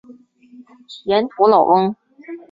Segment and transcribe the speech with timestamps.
[1.05, 1.95] 盐土老翁。